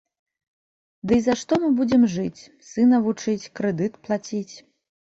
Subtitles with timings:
[1.11, 4.53] Дый за што мы будзем жыць, сына вучыць, крэдыт плаціць?